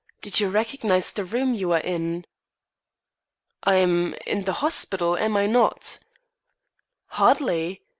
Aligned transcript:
Do 0.23 0.31
you 0.33 0.49
recognise 0.49 1.13
the 1.13 1.23
room 1.23 1.53
you 1.53 1.71
are 1.73 1.79
in?" 1.79 2.25
"I'm 3.61 4.15
in 4.25 4.45
the 4.45 4.53
hospital, 4.53 5.15
am 5.15 5.37
I 5.37 5.45
not?" 5.45 5.99
"Hardly. 7.09 7.83